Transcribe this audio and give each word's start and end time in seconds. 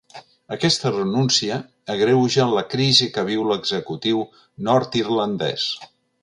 Aquesta 0.55 0.91
renúncia 0.93 1.59
agreuja 1.95 2.47
la 2.55 2.63
crisi 2.71 3.09
que 3.19 3.27
viu 3.29 3.45
l’executiu 3.51 4.25
nord-irlandès. 4.71 5.69